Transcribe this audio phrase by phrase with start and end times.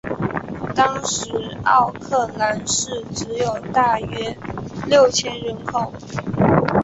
[0.73, 1.29] 当时
[1.63, 4.35] 奥克兰市只有大约
[4.87, 5.93] 六千人口。